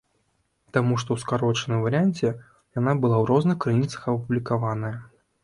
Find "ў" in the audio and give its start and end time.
1.17-1.21, 3.19-3.23